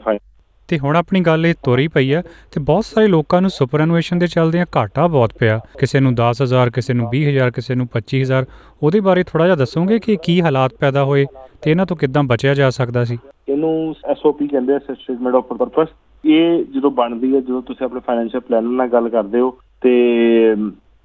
ਤੇ 0.72 0.78
ਹੁਣ 0.78 0.96
ਆਪਣੀ 0.96 1.20
ਗੱਲ 1.20 1.46
ਇਹ 1.46 1.54
ਤੋਰੀ 1.64 1.86
ਪਈ 1.88 2.12
ਆ 2.12 2.20
ਤੇ 2.52 2.60
ਬਹੁਤ 2.60 2.84
ਸਾਰੇ 2.84 3.06
ਲੋਕਾਂ 3.06 3.40
ਨੂੰ 3.40 3.50
ਸੁਪਰਐਨੂਏਸ਼ਨ 3.50 4.18
ਦੇ 4.18 4.26
ਚੱਲਦਿਆਂ 4.26 4.66
ਘਾਟਾ 4.76 5.06
ਬਹੁਤ 5.06 5.32
ਪਿਆ। 5.40 5.58
ਕਿਸੇ 5.80 6.00
ਨੂੰ 6.00 6.14
10000 6.14 6.70
ਕਿਸੇ 6.70 6.94
ਨੂੰ 6.94 7.08
20000 7.10 7.50
ਕਿਸੇ 7.50 7.74
ਨੂੰ 7.74 7.86
25000 7.96 8.46
ਉਹਦੇ 8.82 9.00
ਬਾਰੇ 9.08 9.22
ਥੋੜਾ 9.22 9.44
ਜਿਹਾ 9.44 9.56
ਦੱਸੋਗੇ 9.56 9.98
ਕਿ 9.98 10.16
ਕੀ 10.22 10.40
ਹਾਲਾਤ 10.42 10.76
ਪੈਦਾ 10.80 11.02
ਹੋਏ 11.04 11.26
ਤੇ 11.62 11.70
ਇਹਨਾਂ 11.70 11.86
ਤੋਂ 11.86 11.96
ਕਿੱਦਾਂ 11.96 12.22
ਬਚਿਆ 12.22 12.54
ਜਾ 12.54 12.70
ਸਕਦਾ 12.70 13.04
ਸੀ? 13.04 13.18
ਇਹਨੂੰ 13.48 13.74
ਐਸਓਪੀ 14.06 14.48
ਕਹਿੰਦੇ 14.48 14.74
ਆ 14.74 14.78
ਸਟੇਟਮੈਂਟ 14.78 15.34
ਆਫ 15.34 15.52
ਪਰਪਸ 15.52 15.88
ਇਹ 16.24 16.64
ਜਦੋਂ 16.74 16.90
ਬਣਦੀ 16.90 17.34
ਹੈ, 17.34 17.40
ਜਦੋਂ 17.40 17.62
ਤੁਸੀਂ 17.62 17.86
ਆਪਣੇ 17.86 18.00
ਫਾਈਨੈਂਸ਼ੀਅਲ 18.06 18.40
ਪਲਾਨਰ 18.40 18.76
ਨਾਲ 18.80 18.88
ਗੱਲ 18.88 19.08
ਕਰਦੇ 19.08 19.40
ਹੋ, 19.40 19.50
ਤੇ 19.82 19.94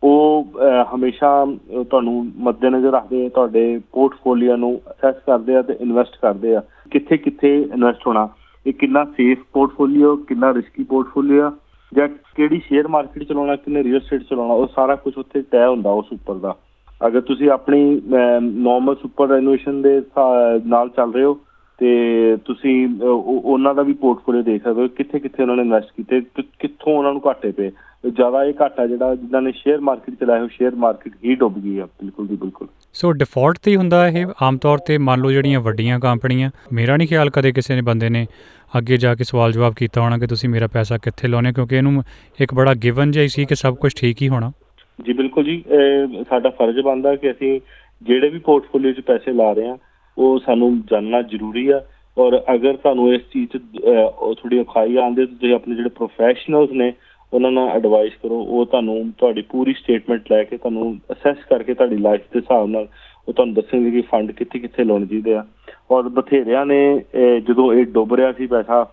ਉਹ 0.04 0.52
ਹਮੇਸ਼ਾ 0.96 1.46
ਤੁਹਾਨੂੰ 1.84 2.16
ਮੱਦੇਨਜ਼ਰ 2.38 2.92
ਰੱਖਦੇ 2.92 3.26
ਆ, 3.26 3.30
ਤੁਹਾਡੇ 3.30 3.80
ਪੋਰਟਫੋਲੀਓ 3.92 4.56
ਨੂੰ 4.56 4.82
ਅਸੈਸ 4.92 5.16
ਕਰਦੇ 5.26 5.56
ਆ 5.56 5.62
ਤੇ 5.62 5.78
ਇਨਵੈਸਟ 5.82 6.20
ਕਰਦੇ 6.22 6.56
ਆ। 6.56 6.64
ਕਿੱਥੇ 6.92 7.18
ਕਿੱਥੇ 7.18 7.56
ਇਨਵੈਸਟ 7.62 8.08
ਹੋਣਾ। 8.08 8.30
ਇਹ 8.68 8.74
ਕਿੰਨਾ 8.74 9.04
ਸੇਫ 9.18 9.44
ਪੋਰਟਫੋਲੀਓ 9.54 10.16
ਕਿੰਨਾ 10.28 10.54
ਰਿਸਕੀ 10.54 10.84
ਪੋਰਟਫੋਲੀਓ 10.84 11.44
ਆ, 11.44 11.52
ਜਾਂ 11.92 12.08
ਕਿਹੜੀ 12.36 12.60
ਸ਼ੇਅਰ 12.60 12.88
ਮਾਰਕੀਟ 12.88 13.24
ਚਲਾਉਣਾ, 13.24 13.56
ਕਿੰਨੇ 13.56 13.84
ਰੀਅਲ 13.84 13.96
ਏਸਟੇਟ 13.96 14.24
ਚਲਾਉਣਾ, 14.24 14.54
ਉਹ 14.54 14.68
ਸਾਰਾ 14.76 14.96
ਕੁਝ 14.96 15.14
ਉੱਥੇ 15.18 15.42
ਤੈਅ 15.42 15.68
ਹੁੰਦਾ 15.68 15.92
ਉਸ 15.92 16.12
ਉੱਪਰ 16.14 16.36
ਦਾ। 16.36 16.56
ਅਗਰ 17.02 17.22
ਤੁਸੀਂ 17.22 17.50
ਆਪਣੀ 17.50 18.02
ਨਾਰਮਲ 18.42 18.96
ਸੁਪਰ 18.96 19.28
ਰੈਨੋਵੇਸ਼ਨ 19.28 19.82
ਦੇ 19.82 20.02
ਨਾਲ 20.66 20.90
ਚੱਲ 20.90 21.14
ਰਹੇ 21.14 21.24
ਹੋ 21.24 21.34
ਤੇ 21.80 22.38
ਤੁਸੀਂ 22.46 22.76
ਉਹਨਾਂ 23.02 23.74
ਦਾ 23.76 23.82
ਵੀ 23.84 23.94
ਪੋਰਟਫੋਲੀਓ 23.94 24.42
ਦੇਖ 24.44 24.64
ਸਕਦੇ 24.64 24.82
ਹੋ 24.82 24.88
ਕਿੱਥੇ 24.98 25.20
ਕਿੱਥੇ 25.20 25.42
ਉਹਨਾਂ 25.44 25.56
ਨੇ 25.56 25.62
ਇਨਵੈਸਟ 25.62 25.92
ਕੀਤੇ 25.98 26.22
ਕਿੱਥੋਂ 26.60 26.94
ਉਹਨਾਂ 26.94 27.12
ਨੂੰ 27.14 27.22
ਘਾਟੇ 27.28 27.52
ਪਏ। 27.52 27.72
ਜ਼ਿਆਦਾ 28.10 28.44
ਇਹ 28.44 28.54
ਘਾਟਾ 28.62 28.86
ਜਿਹੜਾ 28.88 29.16
ਜਿਨ੍ਹਾਂ 29.16 29.42
ਨੇ 29.42 29.52
ਸ਼ੇਅਰ 29.52 29.80
ਮਾਰਕੀਟ 29.82 30.16
ਚਲਾਇਆ 30.20 30.42
ਹੋ 30.42 30.48
ਸ਼ੇਅਰ 30.48 30.76
ਮਾਰਕੀਟ 30.76 31.14
ਹੀ 31.26 31.36
ਡੁੱਬ 31.36 31.58
ਗਈ 31.64 31.78
ਆ 31.80 31.86
ਬਿਲਕੁਲ 32.02 32.28
ਦੀ 32.28 32.36
ਬਿਲਕੁਲ। 32.36 32.68
ਸੋ 32.94 33.12
ਡਿਫਾਲਟ 33.12 33.58
ਤੇ 33.64 33.76
ਹੁੰਦਾ 33.76 34.08
ਇਹ 34.08 34.26
ਆਮ 34.44 34.58
ਤੌਰ 34.58 34.78
ਤੇ 34.88 34.98
ਮੰਨ 34.98 35.22
ਲਓ 35.22 35.32
ਜਿਹੜੀਆਂ 35.32 35.60
ਵੱਡੀਆਂ 35.62 36.00
ਕੰਪਨੀਆਂ 36.00 36.50
ਮੇਰਾ 36.74 36.98
ਨਹੀਂ 36.98 37.08
ਖਿਆਲ 37.08 37.30
ਕਦੇ 37.30 37.52
ਕਿਸੇ 37.52 37.76
ਨੇ 37.76 37.82
ਬੰਦੇ 37.82 38.10
ਨੇ 38.10 38.26
ਅੱਗੇ 38.78 38.98
ਜਾ 38.98 39.14
ਕੇ 39.16 39.24
ਸਵਾਲ 39.24 39.52
ਜਵਾਬ 39.52 39.74
ਕੀਤਾ 39.74 40.02
ਹੋਣਾ 40.02 40.18
ਕਿ 40.18 40.28
ਤੁਸੀਂ 40.28 40.50
ਮੇਰਾ 40.50 40.68
ਪੈਸਾ 40.74 40.98
ਕਿੱਥੇ 40.98 41.28
ਲਾਉਨੇ 41.28 41.52
ਕਿਉਂਕਿ 41.54 41.76
ਇਹਨੂੰ 41.76 42.04
ਇੱਕ 42.42 42.54
ਬੜਾ 42.54 42.74
ਗਿਵਨ 42.84 43.12
ਜਿਹਾ 43.12 43.28
ਸੀ 43.28 43.46
ਕਿ 43.46 43.56
ਸਭ 43.56 43.76
ਕੁਝ 43.76 43.94
ਠੀਕ 44.00 44.22
ਹੀ 44.22 44.30
ਹੋਣਾ। 44.30 44.52
ਜੀ 45.06 45.14
ਬਿਲਕੁਲ 45.14 45.44
ਜੀ 45.44 45.64
ਸਾਡਾ 46.30 46.50
ਫਰਜ਼ 46.50 46.80
ਬਣਦਾ 46.80 47.16
ਕਿ 47.16 47.32
ਅਸੀਂ 47.32 47.60
ਜਿਹੜੇ 48.02 48.30
ਵੀ 48.30 48.40
ਪੋਰਟਫੋਲੀਓ 48.40 48.92
'ਚ 48.92 49.02
ਪੈਸੇ 49.08 49.34
ਲਾ 49.34 49.52
ਰਹੇ 49.54 49.70
ਆ 49.70 49.78
ਉਹ 50.18 50.40
ਸਾਨੂੰ 50.46 50.72
ਜਾਣਨਾ 50.92 51.22
ਜ਼ਰੂਰੀ 51.32 51.68
ਆ। 51.70 51.82
ਔਰ 52.18 52.38
ਅਗਰ 52.54 52.76
ਤੁਹਾਨੂੰ 52.76 53.14
ਇਸ 53.14 53.22
ਚੀਜ਼ 53.34 53.50
'ਚ 53.50 53.58
ਥੋੜੀ 54.38 54.62
ਅਖਾਈ 54.62 54.96
ਆਉਂਦੇ 54.98 55.26
ਤੁਸੀਂ 55.26 55.54
ਆਪਣੇ 55.54 55.76
ਜਿਹੜੇ 55.76 55.90
ਪ੍ਰੋਫੈਸ਼ਨਲਸ 55.98 56.72
ਨੇ, 56.72 56.94
ਉਹਨਾਂ 57.34 57.52
ਨਾਲ 57.52 57.70
ਐਡਵਾਈਸ 57.70 58.14
ਕਰੋ। 58.24 58.40
ਉਹ 58.42 58.66
ਤੁਹਾਨੂੰ 58.66 59.12
ਤੁਹਾਡੀ 59.18 59.42
ਪੂਰੀ 59.50 59.74
ਸਟੇਟਮੈਂਟ 59.74 60.32
ਲੈ 60.32 60.44
ਕੇ 60.44 60.58
ਤੁਹਾਨੂੰ 60.58 60.96
ਅਸੈਸ 61.12 61.44
ਕਰਕੇ 61.50 61.74
ਤੁਹਾਡੀ 61.74 61.98
ਲਾਈਫ 61.98 62.22
ਦੇ 62.34 62.40
ਹਿਸਾਬ 62.40 62.70
ਨਾਲ 62.70 62.88
ਉਹ 63.28 63.34
ਤੁਹਾਨੂੰ 63.34 63.54
ਦੱਸਣਗੇ 63.56 63.92
ਕਿ 63.92 64.02
ਫੰਡ 64.12 64.32
ਕਿੱਥੇ 64.32 64.60
ਕਿੱਥੇ 64.60 64.84
ਲਾਉਣੇ 64.84 65.06
ਚਾਹੀਦੇ 65.06 65.34
ਆ। 65.36 65.44
ਔਰ 65.92 66.08
ਬਥੇਰਿਆਂ 66.10 66.66
ਨੇ 66.66 66.80
ਜਦੋਂ 67.48 67.74
ਇਹ 67.74 67.86
ਡੁੱਬ 67.86 68.14
ਰਿਹਾ 68.14 68.32
ਸੀ, 68.32 68.48
ਪੈਸਾ 68.48 68.84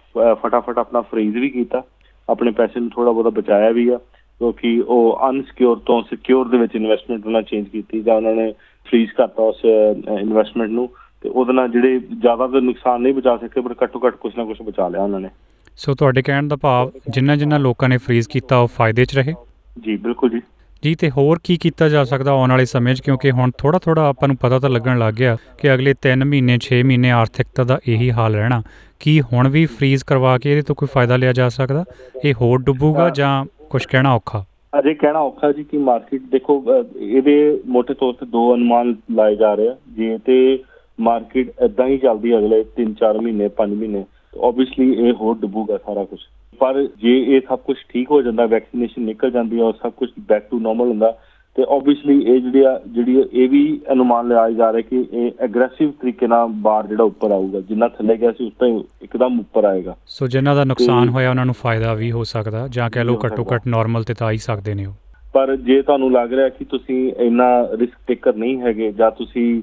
ਫਟਾਫਟ 0.43 0.79
ਆਪਣਾ 0.79 1.01
ਫਰੀਜ਼ 1.03 1.37
ਵੀ 1.37 1.49
ਕੀਤਾ। 1.51 1.83
ਆਪਣੇ 2.29 2.51
ਪੈਸੇ 2.51 2.81
ਨੂੰ 2.81 2.91
ਥੋੜਾ 2.91 3.11
ਬਹੁਤਾ 3.11 3.31
ਬਚਾਇਆ 3.31 3.71
ਵੀ 3.71 3.89
ਆ, 3.89 3.97
ਕਿਉਂਕਿ 4.41 4.79
ਉਹ 4.81 5.29
ਅਨਸਿਕਿਉਰ 5.29 5.79
ਤੋਂ 5.87 6.03
ਸਿਕਿਉਰ 6.03 6.49
ਦੇ 6.49 6.59
ਵਿੱਚ 6.59 6.75
ਇਨਵੈਸਟਮੈਂਟ 6.77 7.27
ਉਹਨਾਂ 7.27 7.43
ਚੇਂਜ 7.43 7.69
ਕੀਤੀ 7.69 8.01
ਜਾਂ 8.03 8.15
ਉਹਨਾਂ 8.17 8.35
ਨੇ 8.35 8.53
ਫਰੀਜ਼ 8.87 9.13
ਕਰਤਾ 9.13 9.43
ਉਸ 9.43 9.65
ਇਨਵੈਸਟਮੈਂਟ 9.65 10.71
ਨੂੰ। 10.71 10.89
ਤੇ 11.25 11.31
ਉਹਦੇ 11.31 11.53
ਨਾਲ 11.53 11.69
ਜਿਹੜੇ 11.69 11.99
ਜ਼ਿਆਦਾ 11.99 12.47
ਤਾਂ 12.47 12.61
ਨੁਕਸਾਨ 12.61 13.03
ਨਹੀਂ 13.03 13.15
ਬਚਾ 13.15 13.37
ਸਕੇ 13.37 13.61
ਪਰ 13.61 13.75
ਘੱਟੋ 13.83 14.01
ਘੱਟ 14.07 14.15
ਕੁਝ 14.15 14.33
ਨਾ 14.37 14.45
ਕੁਝ 14.45 14.63
ਬਚਾ 14.63 14.89
ਲਿਆ 14.89 15.03
ਉਹਨਾਂ 15.03 15.21
ਨੇ। 15.21 15.29
ਸੋ 15.77 15.95
ਤੁਹਾਡੇ 15.95 16.23
ਕਹਿਣ 16.23 16.49
ਦਾ 16.49 16.57
ਭਾਵ 16.57 16.91
ਜਿੰਨਾ 17.09 17.37
ਜਿੰਨਾ 17.37 17.59
ਲੋਕਾਂ 17.59 17.89
ਨੇ 17.89 17.97
ਫਰੀਜ਼ 17.97 18.29
ਕੀਤਾ 18.29 18.57
ਉਹ 18.57 18.67
ਫਾਇਦੇ 18.67 19.05
'ਚ 19.05 19.17
ਰਹੇ? 19.17 19.35
ਜੀ 19.81 19.97
ਬਿਲਕੁਲ 19.97 20.31
ਜੀ। 20.31 20.41
ਜੀ 20.85 20.95
ਤੇ 20.95 21.11
ਹੋਰ 21.11 21.39
ਕੀ 21.45 21.57
ਕੀਤਾ 21.57 21.89
ਜਾ 21.89 22.05
ਸਕਦਾ 22.05 22.31
ਆਉਣ 22.31 22.51
ਵਾਲੇ 22.51 22.65
ਸਮੇਂ 22.65 22.95
'ਚ? 22.95 23.01
ਕਿਉਂਕਿ 23.01 23.31
ਹੁਣ 23.31 23.51
ਥੋੜਾ 23.59 23.79
ਥੋੜਾ 23.79 24.09
ਆਪਾਂ 24.09 24.29
ਨੂੰ 24.29 24.37
ਪਤਾ 24.37 24.59
ਤਾਂ 24.59 24.71
ਲੱਗਣ 24.71 24.99
ਲੱਗ 24.99 25.15
ਗਿਆ 25.15 25.37
ਕਿ 25.59 25.75
ਅਗਲੇ 25.75 25.95
3 26.09 26.25
ਮਹੀਨੇ 26.25 26.59
6 26.59 26.83
ਮਹੀਨੇ 26.85 27.11
ਆਰਥਿਕਤਾ 27.11 27.65
ਦਾ 27.65 27.79
ਇਹੀ 27.89 28.11
ਹਾਲ 28.11 28.35
ਰਹਿਣਾ। 28.35 28.63
ਕੀ 29.01 29.21
ਹੁਣ 29.21 29.49
ਵੀ 29.49 29.67
ਫਰੀਜ਼ 29.67 30.05
ਕਰਵਾ 30.05 30.39
ਕੇ 30.39 30.51
ਇਹਦੇ 30.51 30.63
ਤੋਂ 30.63 30.75
ਕੋਈ 30.75 30.89
ਫਾਇਦਾ 30.93 31.17
ਲਿਆ 31.17 31.33
ਜਾ 31.33 31.49
ਸਕਦਾ? 31.49 31.85
ਇਹ 32.25 32.35
ਹੋਰ 32.35 32.59
ਡੁੱਬੂਗਾ 32.59 33.11
ਜਾਂ 33.11 33.45
ਕੁਝ 33.71 33.87
ਕਹਿਣਾ 33.87 34.15
ਔਖਾ? 34.15 34.45
ਅਜੇ 34.79 34.95
ਕਹਿਣਾ 34.95 35.19
ਔਖਾ 35.19 35.53
ਜੀ 35.53 35.65
ਕਿ 35.65 35.79
ਮਾਰਕੀਟ 35.79 36.23
ਦੇਖੋ 36.23 36.65
ਇਹਦੇ 36.99 37.61
ਮੋٹے 37.67 37.95
ਤੌਰ 37.95 38.13
ਤੇ 38.13 38.27
ਦੋ 38.27 38.55
ਅਨੁਮਾਨ 38.55 38.95
ਲਾਏ 39.11 39.37
ਜਾ 39.37 39.55
ਰਹੇ 39.55 39.69
ਆ। 39.69 39.77
ਜੇ 39.89 40.19
ਤੇ 40.19 40.65
ਮਾਰਕੀਟ 40.99 41.51
ਇਦਾਂ 41.65 41.87
ਹੀ 41.87 41.99
ਚੱਲਦੀ 41.99 42.37
ਅਗਲੇ 42.39 42.65
3-4 42.81 43.21
ਮਹੀਨੇ 43.23 43.49
5 43.61 43.75
ਮਹੀਨੇ। 43.75 44.05
ਆਬਵੀਅਸਲੀ 44.45 44.93
ਇਹ 45.09 45.13
ਹੋਰ 45.13 45.37
ਡੁੱਬੂਗਾ 45.37 45.77
ਸਾਰਾ 45.77 46.05
ਕੁਝ 46.05 46.19
ਪਰ 46.61 46.83
ਜੇ 46.83 47.19
ਇਹ 47.19 47.41
ਸਭ 47.49 47.59
ਕੁਝ 47.59 47.77
ਠੀਕ 47.89 48.11
ਹੋ 48.11 48.23
ਜਾਂਦਾ 48.23 48.47
ਵੈਕਸੀਨੇਸ਼ਨ 48.47 49.03
ਨਿਕਲ 49.03 49.31
ਜਾਂਦੀ 49.31 49.59
ਹੈ 49.59 49.63
ਔਰ 49.63 49.73
ਸਭ 49.83 49.93
ਕੁਝ 49.97 50.09
ਬੈਕ 50.29 50.49
ਟੂ 50.51 50.59
ਨਾਰਮਲ 50.61 50.89
ਹੁੰਦਾ 50.89 51.11
ਤੇ 51.57 51.65
ਆਬਵੀਅਸਲੀ 51.71 52.19
ਇਹ 52.23 52.41
ਜਿਹੜੀ 52.41 52.63
ਆ 52.65 52.81
ਜਿਹੜੀ 52.87 53.25
ਇਹ 53.33 53.49
ਵੀ 53.49 53.81
ਅਨੁਮਾਨ 53.93 54.29
ਲਗਾਇਆ 54.29 54.51
ਜਾ 54.51 54.73
ਰਿਹਾ 54.73 54.81
ਕਿ 54.81 55.05
ਇਹ 55.13 55.31
ਐਗਰੈਸਿਵ 55.41 55.91
ਤਰੀਕੇ 55.91 56.27
ਨਾਲ 56.27 56.49
ਬਾਹਰ 56.49 56.87
ਜਿਹੜਾ 56.87 57.05
ਉੱਪਰ 57.05 57.31
ਆਊਗਾ 57.31 57.61
ਜਿੰਨਾ 57.61 57.89
ਥੱਲੇ 57.89 58.17
ਗਿਆ 58.17 58.33
ਸੀ 58.33 58.47
ਉਸ 58.47 58.53
ਤੋਂ 58.59 58.69
ਇੱਕਦਮ 59.03 59.39
ਉੱਪਰ 59.41 59.65
ਆਏਗਾ। 59.65 59.97
ਸੋ 60.07 60.27
ਜਿਨ੍ਹਾਂ 60.27 60.55
ਦਾ 60.57 60.65
ਨੁਕਸਾਨ 60.65 61.09
ਹੋਇਆ 61.09 61.31
ਉਹਨਾਂ 61.31 61.47
ਨੂੰ 61.47 61.55
ਫਾਇਦਾ 61.55 61.95
ਵੀ 61.95 62.11
ਹੋ 62.13 62.25
ਸਕਦਾ 62.25 62.67
ਜਾਂ 62.69 62.91
ਕਹਿ 62.91 63.05
ਲਓ 63.05 63.19
ਘੱਟੋ 63.27 63.47
ਘੱਟ 63.55 63.67
ਨਾਰਮਲ 63.67 64.05
ਤੇ 64.05 64.15
ਤਾਂ 64.15 64.27
ਆ 64.27 64.31
ਹੀ 64.31 64.39
ਸਕਦੇ 64.39 64.75
ਨੇ 64.75 64.87
ਉਹ। 64.87 64.93
ਪਰ 65.33 65.57
ਜੇ 65.57 65.83
ਤੁਹਾਨੂੰ 65.83 66.13
ਲੱਗ 66.13 66.33
ਰਿਹਾ 66.33 66.49
ਕਿ 66.49 66.65
ਤੁਸੀਂ 66.65 67.13
ਇੰਨਾ 67.19 67.47
ਰਿਸਕ 67.73 67.97
ਟੇਕਰ 68.07 68.35
ਨਹੀਂ 68.35 68.61
ਹੈਗੇ 68.61 68.93
ਜਾਂ 68.93 69.11
ਤੁਸੀਂ 69.11 69.63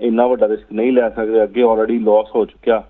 ਇੰਨਾ 0.00 0.26
ਵੱਡਾ 0.26 0.48
ਰਿਸਕ 0.48 0.72
ਨਹੀਂ 0.72 0.92
ਲੈ 0.92 1.08
ਸਕਦੇ। 1.10 1.42
ਅੱਗੇ 1.42 1.62
ਆਲਰੇਡੀ 1.62 1.98
ਲਾਸ 1.98 2.34
ਹੋ 2.34 2.44
ਚੁੱਕਿਆ। 2.44 2.82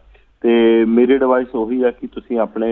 ਤੇ 0.45 0.85
ਮੇਰੀ 0.85 1.15
ਐਡਵਾਈਸ 1.15 1.55
ਉਹੀ 1.55 1.83
ਹੈ 1.85 1.91
ਕਿ 1.91 2.07
ਤੁਸੀਂ 2.07 2.39
ਆਪਣੇ 2.39 2.69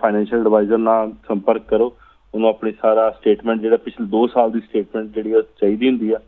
ਫਾਈਨੈਂਸ਼ੀਅਲ 0.00 0.40
ਐਡਵਾਈਜ਼ਰ 0.40 0.78
ਨਾਲ 0.78 1.12
ਸੰਪਰਕ 1.28 1.62
ਕਰੋ। 1.68 1.92
ਉਹਨੂੰ 2.34 2.48
ਆਪਣੀ 2.48 2.72
ਸਾਰਾ 2.82 3.08
ਸਟੇਟਮੈਂਟ 3.10 3.60
ਜਿਹੜਾ 3.60 3.76
ਪਿਛਲੇ 3.76 4.06
2 4.08 4.26
ਸਾਲ 4.34 4.50
ਦੀ 4.50 4.60
ਸਟੇਟਮੈਂਟ 4.60 5.08
ਜਿਹੜੀ 5.14 5.32
ਉਹ 5.34 5.42
ਚਾਹੀਦੀ 5.60 5.88
ਹੁੰਦੀ 5.88 6.12
ਆ, 6.12 6.18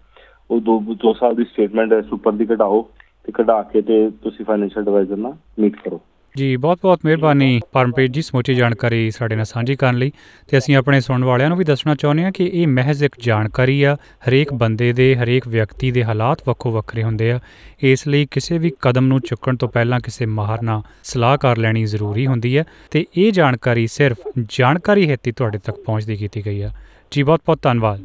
ਉਹ 0.51 0.61
2 0.61 0.79
2 1.05 1.13
ਸਾਲ 1.21 1.35
ਦੀ 1.35 1.45
ਸਟੇਟਮੈਂਟ 1.45 1.95
ਸੁਪਰ 2.05 2.33
ਦੀ 2.33 2.47
ਕਢਾਓ 2.47 2.83
ਤੇ 3.25 3.33
ਕਢਾ 3.33 3.63
ਕੇ 3.63 3.83
ਤੇ 3.83 4.11
ਤੁਸੀਂ 4.23 4.45
ਫਾਈਨੈਂਸ਼ੀਅਲ 4.45 4.83
ਐਡਵਾਈਜ਼ਰ 4.83 5.17
ਨਾਲ 5.17 5.37
ਮੀਟ 5.59 5.77
ਕਰੋ। 5.77 6.01
ਜੀ, 6.37 6.57
ਬਹੁਤ-ਬਹੁਤ 6.57 7.01
ਮਿਹਰਬਾਨੀ 7.05 7.61
ਪਰਮਪ੍ਰੀਤ 7.73 8.11
ਜੀ 8.11 8.23
ਸਮੁੱਚੀ 8.23 8.55
ਜਾਣਕਾਰੀ 8.55 9.11
ਸਾਡੇ 9.11 9.37
ਨਾਲ 9.37 9.45
ਸਾਂਝੀ 9.45 9.77
ਕਰਨ 9.77 9.99
ਲਈ। 9.99 10.13
ਤੇ 10.49 10.59
ਅਸੀਂ 10.59 10.77
ਆਪਣੇ 10.77 11.01
ਸੁਣਨ 11.01 11.25
ਵਾਲਿਆਂ 11.25 11.49
ਨੂੰ 11.49 11.59
ਵੀ 11.59 11.65
ਦੱਸਣਾ 11.65 11.95
ਚਾਹੁੰਦੇ 11.95 12.25
ਹਾਂ 12.25 12.33
ਕਿ 12.33 12.51
ਇਹ 12.55 12.67
ਮਹਿਜ਼ 12.67 13.05
ਇੱਕ 13.05 13.15
ਜਾਣਕਾਰੀ 13.21 13.83
ਆ, 13.83 13.97
ਹਰੇਕ 14.29 14.53
ਬੰਦੇ 14.53 14.93
ਦੇ, 14.93 15.17
ਹਰੇਕ 15.17 15.49
ਵਿਅਕਤੀ 15.49 15.91
ਦੇ 15.91 16.05
ਹਾਲਾਤ 16.05 16.49
ਵੱਖੋ 16.49 16.71
ਵੱਖਰੇ 16.71 17.03
ਹੁੰਦੇ 17.03 17.33
ਆ। 17.33 17.41
ਇਸ 17.83 18.09
ਲਈ 18.09 18.27
ਕਿਸੇ 18.31 18.59
ਵੀ 18.59 18.73
ਕਦਮ 18.81 19.07
ਨੂੰ 19.07 19.21
ਚੁੱਕਣ 19.21 19.57
ਤੋਂ 19.57 19.69
ਪਹਿਲਾਂ 19.69 20.01
ਕਿਸੇ 20.01 20.27
ਮਾਹਰ 20.27 20.63
ਨਾਲ 20.63 20.83
ਸਲਾਹ 21.05 21.39
ਕਰ 21.39 21.57
ਲੈਣੀ 21.57 21.85
ਜ਼ਰੂਰੀ 21.85 22.27
ਹੁੰਦੀ 22.27 22.59
ਹੈ। 22.59 22.65
ਤੇ 22.91 23.07
ਇਹ 23.17 23.33
ਜਾਣਕਾਰੀ 23.33 23.87
ਸਿਰਫ 23.87 24.17
ਜਾਣਕਾਰੀ 24.49 25.11
ਹੈਤੀ 25.11 25.33
ਤੁਹਾਡੇ 25.33 25.59
ਤੱਕ 25.59 25.77
ਪਹੁੰਚਦੀ 25.77 26.17
ਕੀਤੀ 26.17 26.47
ਗਈ 26.47 26.61
ਆ। 26.61 26.71
ਜੀ, 27.11 27.23
ਬਹੁਤ-ਬਹੁਤ 27.23 27.63
ਧੰਨਵਾਦ। 27.63 28.05